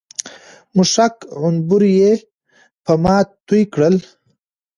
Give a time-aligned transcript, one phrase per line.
[0.75, 2.11] مښک، عنبر يې
[2.83, 3.17] په ما
[3.47, 3.95] توى کړل